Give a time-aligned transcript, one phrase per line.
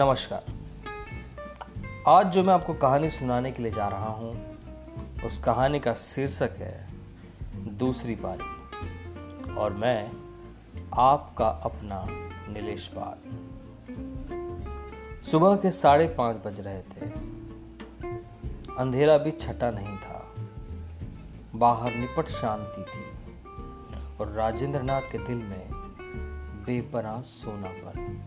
[0.00, 0.44] नमस्कार।
[2.08, 4.58] आज जो मैं आपको कहानी सुनाने के लिए जा रहा हूँ,
[5.24, 6.88] उस कहानी का शीर्षक है
[7.54, 8.44] दूसरी पारी।
[9.54, 10.12] और मैं
[10.98, 12.06] आपका अपना
[12.52, 13.16] नीलेश पाल।
[15.30, 17.06] सुबह के साढ़े पाँच बज रहे थे।
[18.78, 20.34] अंधेरा भी छटा नहीं था।
[21.54, 23.04] बाहर निपट शांति थी।
[24.20, 25.68] और राजेंद्र नाथ के दिल में
[26.64, 28.26] बेपना सोनापन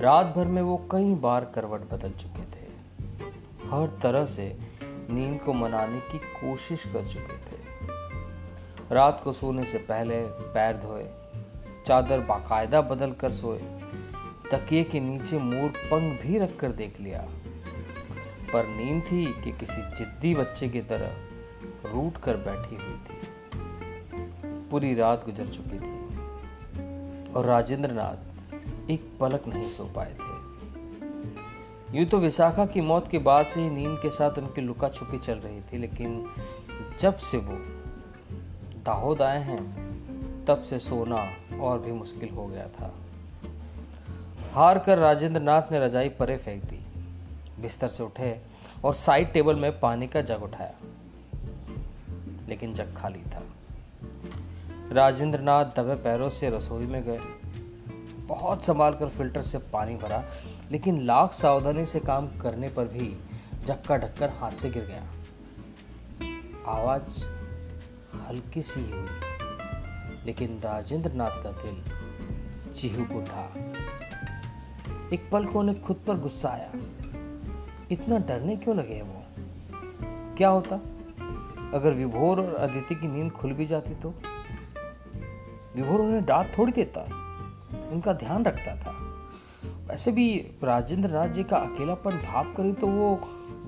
[0.00, 2.66] रात भर में वो कई बार करवट बदल चुके थे।
[3.68, 4.58] हर तरह से
[5.10, 7.60] नींद को मनाने की कोशिश कर चुके थे।
[8.92, 11.10] रात को सोने से पहले पैर धोए,
[11.86, 13.58] चादर बाकायदा बदल कर सोए,
[14.52, 17.28] तकिए के नीचे मोर पंख भी रखकर देख लिया।
[18.52, 21.10] पर नींद थी कि किसी जिद्दी बच्चे की तरह
[21.90, 23.28] रूट कर बैठी हुई थी।
[24.70, 25.94] पूरी रात गुजर चुकी थी।
[27.32, 28.33] और राजेंद्र नाथ
[28.90, 33.70] एक पलक नहीं सो पाए थे। यूँ तो विशाखा की मौत के बाद से ही
[33.70, 36.26] नींद के साथ उनकी लुका छुपी चल रही थी, लेकिन
[37.00, 37.58] जब से वो
[38.84, 39.62] दाहोद आए हैं,
[40.46, 41.24] तब से सोना
[41.60, 42.92] और भी मुश्किल हो गया था।
[44.52, 46.80] हार कर राजेंद्र नाथ ने रजाई परे फेंक दी,
[47.62, 48.36] बिस्तर से उठे
[48.84, 50.74] और साइड टेबल में पानी का जग उठाया,
[52.48, 53.42] लेकिन जग खाली था।
[54.92, 57.20] राजेंद्र नाथ दबे पैरों से रसोई में गए।
[58.26, 60.24] बहुत संभाल कर फ़िल्टर से पानी भरा,
[60.70, 63.18] लेकिन लाख सावधानी से काम करने पर भी
[63.64, 65.02] जक्का ढक्कर हाथ से गिर गया।
[66.72, 67.24] आवाज़
[68.16, 69.06] हल्की सी हुई,
[70.24, 71.82] लेकिन राजेंद्र नाथ का दिल
[72.72, 73.52] चिहुक उठा।
[75.12, 76.70] एक पल को उन्हें खुद पर गुस्सा आया।
[77.90, 79.22] इतना डरने क्यों लगे वो?
[80.36, 80.76] क्या होता?
[81.74, 84.14] अगर विभोर और अदिति की नींद खुल भी जाती तो?
[85.76, 87.23] विभोर उन्हें डांट थोड़ी देता।
[87.94, 88.90] उनका ध्यान रखता था।
[89.86, 93.20] वैसे भी राजेंद्र जी का अकेलापन भाव करे तो वो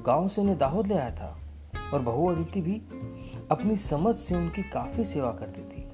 [0.06, 1.38] गाँव से उन्हें दाहोद ले आया था।
[1.94, 2.82] और बहु अदिति भी
[3.50, 5.87] अपनी समझ से उनकी काफ़ी सेवा करती थी।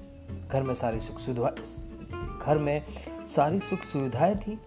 [0.47, 1.55] घर में सारी सुख सुविधा,
[2.45, 2.83] घर में
[3.27, 4.59] सारी सुख सुविधाएँ थी।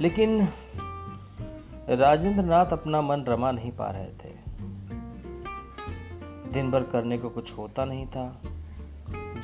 [0.00, 0.48] लेकिन
[1.88, 4.34] राजेंद्र नाथ अपना मन रमा नहीं पा रहे थे।
[6.52, 8.42] दिन भर करने को कुछ होता नहीं था।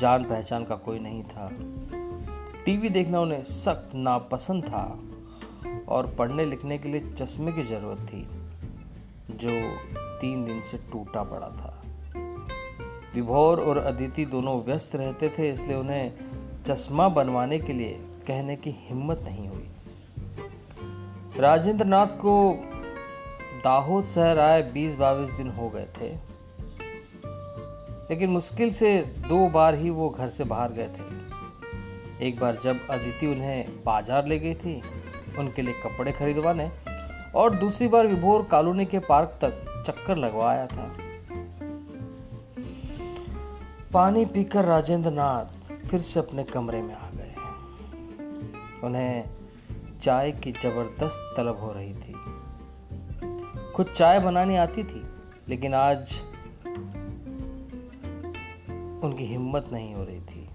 [0.00, 1.48] जान पहचान का कोई नहीं था।
[2.64, 4.84] टीवी देखना उन्हें सख्त नापसंद था
[5.88, 8.22] और पढ़ने लिखने के लिए चश्मे की ज़रूरत थी,
[9.30, 9.48] जो
[10.20, 11.82] तीन दिन से टूटा पड़ा था।
[13.14, 16.12] विभोर और अदिति दोनों व्यस्त रहते थे, इसलिए उन्हें
[16.66, 17.92] चश्मा बनवाने के लिए
[18.26, 19.68] कहने की हिम्मत नहीं हुई।
[21.40, 22.34] राजेंद्र नाथ को
[23.64, 26.33] दाहोद शहर आए बीस बाईस दिन हो गए थे।
[28.10, 28.96] लेकिन मुश्किल से
[29.28, 34.26] दो बार ही वो घर से बाहर गए थे। एक बार जब अदिति उन्हें बाज़ार
[34.26, 34.82] ले गई थी,
[35.38, 36.70] उनके लिए कपड़े खरीदवाने,
[37.34, 40.90] और दूसरी बार विभोर कॉलोनी के पार्क तक चक्कर लगवाया था।
[43.92, 47.34] पानी पीकर राजेंद्र नाथ फिर से अपने कमरे में आ गए।
[48.86, 49.24] उन्हें
[50.02, 52.14] चाय की ज़बरदस्त तलब हो रही थी।
[53.72, 55.02] खुद चाय बनानी आती थी,
[55.48, 56.14] लेकिन आज
[59.04, 60.50] उनकी हिम्मत नहीं हो रही थी।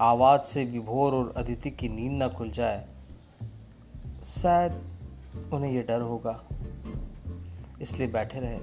[0.00, 2.86] आवाज़ से विभोर और अदिति की नींद ना खुल जाए,
[4.24, 4.82] शायद
[5.52, 6.44] उन्हें यह डर होगा।
[7.80, 8.58] इसलिए बैठे रहे।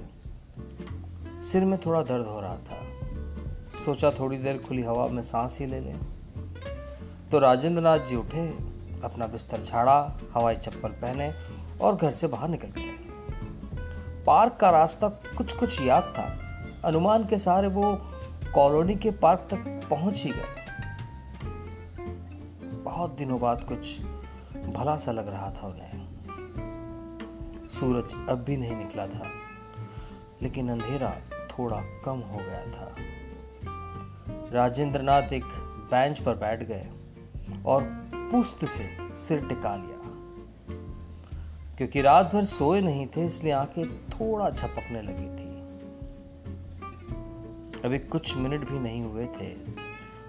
[1.42, 2.80] सिर में थोड़ा दर्द हो रहा था।
[3.84, 6.00] सोचा थोड़ी देर खुली हवा में सांस ही ले लें।
[7.30, 8.48] तो राजेंद्र नाथ जी उठे,
[9.04, 11.32] अपना बिस्तर झाड़ा, हवाई चप्पल पहने
[11.80, 12.98] और घर से बाहर निकल गए।
[14.26, 16.38] पार्क का रास्ता कुछ कुछ याद था।
[16.84, 18.11] अनुमान के सहारे वो
[18.54, 20.60] कॉलोनी के पार्क तक पहुँच ही गए।
[22.84, 24.00] बहुत दिनों बाद कुछ
[24.66, 26.00] भला सा लग रहा था उन्हें।
[27.68, 29.30] सूरज अब भी नहीं निकला था,
[30.42, 31.14] लेकिन अंधेरा
[31.50, 32.94] थोड़ा कम हो गया था।
[34.52, 35.44] राजेंद्र नाथ एक
[35.90, 36.86] बेंच पर बैठ गए
[37.66, 37.82] और
[38.32, 38.88] पुस्त से
[39.18, 39.98] सिर टिका लिया।
[41.76, 45.51] क्योंकि रात भर सोए नहीं थे, इसलिए आँखें थोड़ा झपकने लगी थी।
[47.84, 49.54] अभी कुछ मिनट भी नहीं हुए थे।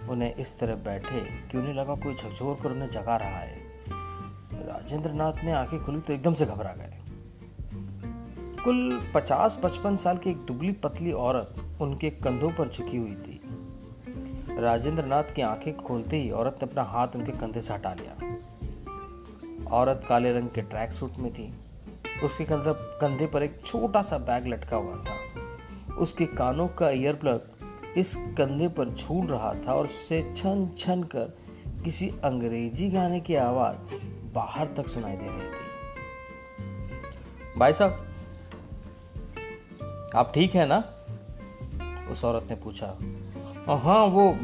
[0.09, 1.19] उन्हें इस तरह बैठे
[1.51, 3.57] कि उन्हें लगा कोई झकझोर कर उन्हें जगा रहा है?
[4.67, 6.93] राजेंद्र नाथ ने आँखें खुली तो एकदम से घबरा गए।
[8.63, 13.41] कुल पचास पचपन साल की एक दुबली पतली औरत उनके कंधों पर झुकी हुई थी।
[14.59, 18.37] राजेंद्र नाथ की आँखें खोलते ही औरत ने अपना हाथ उनके कंधे से हटा लिया।
[19.71, 21.53] औरत काले रंग के ट्रैक सूट में थी।
[22.23, 25.22] उसके कंधे पर एक छोटा सा बैग लटका हुआ था।
[25.97, 27.49] उसके कानों का ईयर प्लग
[27.97, 31.37] इस कंधे पर झूल रहा था और उससे छन छन कर
[31.83, 33.75] किसी अंग्रेज़ी गाने की आवाज़
[34.33, 35.73] बाहर तक सुनाई दे रही थी।
[37.59, 38.05] भाई साहब,
[40.15, 40.83] आप ठीक है ना?
[42.11, 42.97] उस औरत ने पूछा।
[43.67, 44.37] हाँ वो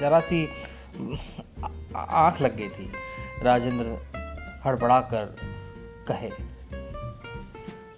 [0.00, 0.48] जरा सी
[1.96, 2.92] आँख लग गई थी।
[3.42, 3.98] राजेंद्र
[4.64, 5.36] हड़बड़ा कर
[6.08, 6.30] कहे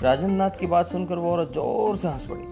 [0.03, 2.45] राजेंद्र नाथ की बात सुनकर वो औरत ज़ोर से हंस पड़ी।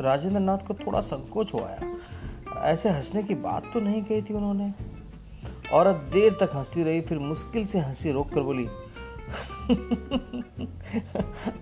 [0.00, 1.94] राजेंद्र नाथ को थोड़ा संकोच हो। आया
[2.62, 4.72] ऐसे हंसने की बात तो नहीं कही थी उन्होंने।
[5.72, 8.66] औरत देर तक हंसती रही, फिर मुश्किल से हँसी रोक कर बोली,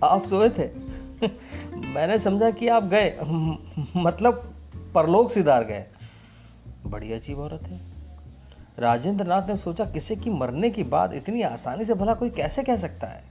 [0.03, 0.67] आप सोए थे?
[1.87, 3.17] मैंने समझा कि आप गए
[3.97, 4.53] मतलब
[4.95, 5.85] परलोक सिधार गए।
[6.85, 7.79] बड़ी अजीब औरत है।
[8.79, 12.63] राजेंद्र नाथ ने सोचा, किसी की मरने की बात इतनी आसानी से भला कोई कैसे
[12.63, 13.23] कह सकता है?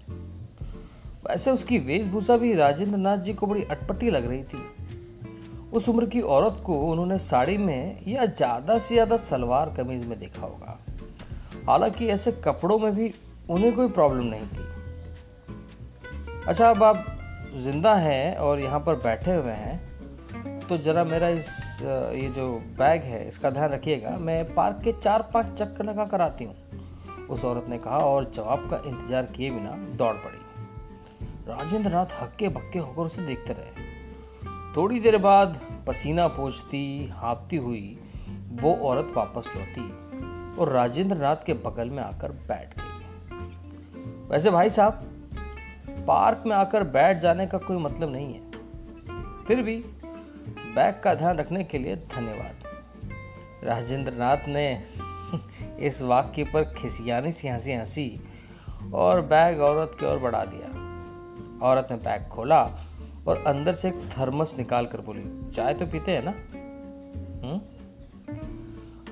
[1.24, 4.58] वैसे उसकी वेशभूषा भी राजेंद्र नाथ जी को बड़ी अटपटी लग रही थी।
[5.72, 10.18] उस उम्र की औरत को उन्होंने साड़ी में या ज़्यादा से ज़्यादा सलवार कमीज में
[10.18, 10.78] देखा होगा।
[11.68, 13.12] हालाँकि ऐसे कपड़ों में भी
[13.50, 14.64] उन्हें कोई प्रॉब्लम नहीं थी।
[16.46, 17.04] अच्छा अब आप
[17.56, 19.82] ज़िंदा हैं और यहाँ पर बैठे हुए हैं
[20.60, 21.48] तो ज़रा मेरा इस,
[21.82, 22.48] ये जो
[22.78, 27.26] बैग है, इसका ध्यान रखिएगा। मैं पार्क के चार पाँच चक्कर लगा कर आती हूँ।
[27.26, 30.38] उस औरत ने कहा और जवाब का इंतज़ार किए बिना दौड़ पड़ी।
[31.48, 33.94] राजेंद्र नाथ हक्के बक्के होकर उसे देखते रहे।
[34.76, 37.98] थोड़ी देर बाद पसीना पोछती, हाँपती हुई
[38.50, 39.90] वो औरत वापस लौटी
[40.56, 42.84] और राजेंद्र नाथ के बगल में आकर बैठ गई।
[44.30, 44.92] वैसे भाई साहब,
[46.08, 48.50] पार्क में आकर बैठ जाने का कोई मतलब नहीं है।
[49.44, 49.84] फिर भी
[50.74, 52.54] बैग का ध्यान रखने के लिए धन्यवाद।
[53.64, 54.84] राजेंद्र नाथ ने
[55.86, 58.20] इस वाक्य पर खिसियानी सी हँसी हँसी
[58.94, 60.73] और बैग औरत की ओर बढ़ा दिया।
[61.64, 62.62] औरत ने बैग खोला
[63.26, 65.22] और अंदर से एक थर्मस निकाल कर बोली,
[65.52, 66.34] चाय तो पीते हैं ना?
[67.44, 67.60] हुँ?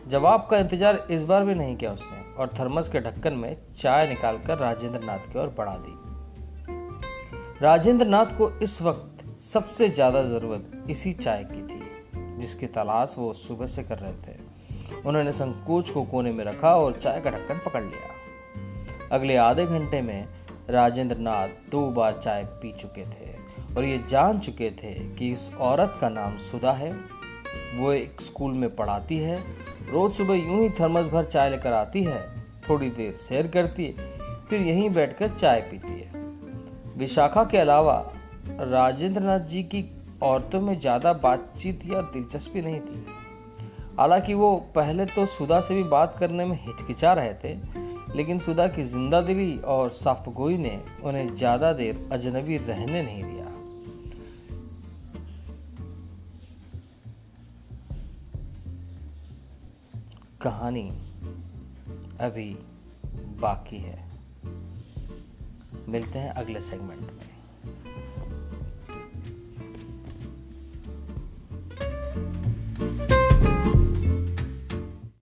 [0.08, 4.08] जवाब का इंतज़ार इस बार भी नहीं किया उसने और थर्मस के ढक्कन में चाय
[4.08, 5.98] निकालकर राजेंद्र नाथ की ओर बढ़ा दी।
[7.62, 11.80] राजेंद्र नाथ को इस वक्त सबसे ज़्यादा ज़रूरत इसी चाय की थी,
[12.40, 14.40] जिसकी तलाश वो सुबह से कर रहे थे।
[15.06, 20.00] उन्होंने संकोच को कोने में रखा और चाय का ढक्कन पकड़ लिया। अगले आधे घंटे
[20.02, 20.26] में
[20.72, 23.30] राजेंद्र नाथ दो बार चाय पी चुके थे
[23.76, 26.90] और ये जान चुके थे कि इस औरत का नाम सुधा है।
[27.76, 29.36] वो एक स्कूल में पढ़ाती है,
[29.92, 32.20] रोज सुबह यूँ ही थर्मस भर चाय लेकर आती है,
[32.68, 34.10] थोड़ी देर सैर करती है,
[34.48, 36.10] फिर यहीं बैठकर चाय पीती है।
[36.98, 37.96] विशाखा के अलावा
[38.50, 39.84] राजेंद्र नाथ जी की
[40.22, 43.06] औरतों में ज़्यादा बातचीत या दिलचस्पी नहीं थी।
[43.98, 47.54] हालाँकि वो पहले तो सुधा से भी बात करने में हिचकिचा रहे थे
[48.16, 53.42] लेकिन सुधा की ज़िंदा दिली और साफगोई ने उन्हें ज़्यादा देर अजनबी रहने नहीं दिया।
[60.42, 60.88] कहानी
[62.20, 62.56] अभी
[63.40, 63.98] बाकी है।
[65.88, 67.31] मिलते हैं अगले सेगमेंट में।